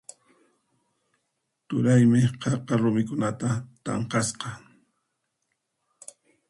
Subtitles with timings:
[1.67, 3.49] Turaymi qaqa rumikunata
[3.83, 4.49] tanqasqa.